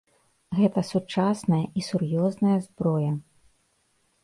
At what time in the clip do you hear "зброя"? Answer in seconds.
2.67-3.11